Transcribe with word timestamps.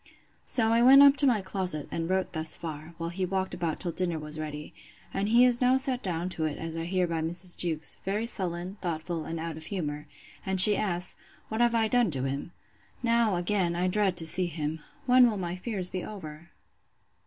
So 0.45 0.69
I 0.69 0.81
went 0.81 1.03
up 1.03 1.15
to 1.17 1.27
my 1.27 1.43
closet; 1.43 1.87
and 1.91 2.09
wrote 2.09 2.33
thus 2.33 2.55
far, 2.57 2.95
while 2.97 3.11
he 3.11 3.23
walked 3.23 3.53
about 3.53 3.79
till 3.79 3.91
dinner 3.91 4.17
was 4.17 4.39
ready; 4.39 4.73
and 5.13 5.29
he 5.29 5.45
is 5.45 5.61
now 5.61 5.77
sat 5.77 6.01
down 6.01 6.27
to 6.29 6.45
it, 6.45 6.57
as 6.57 6.75
I 6.75 6.85
hear 6.85 7.05
by 7.05 7.21
Mrs. 7.21 7.55
Jewkes, 7.55 7.97
very 8.03 8.25
sullen, 8.25 8.77
thoughtful, 8.81 9.25
and 9.25 9.39
out 9.39 9.57
of 9.57 9.65
humour; 9.67 10.07
and 10.43 10.59
she 10.59 10.75
asks, 10.75 11.17
What 11.49 11.61
I 11.61 11.67
have 11.67 11.91
done 11.91 12.09
to 12.09 12.23
him?—Now, 12.23 13.35
again, 13.35 13.75
I 13.75 13.87
dread 13.87 14.17
to 14.17 14.25
see 14.25 14.47
him!—When 14.47 15.29
will 15.29 15.37
my 15.37 15.55
fears 15.55 15.91
be 15.91 16.03
over? 16.03 16.49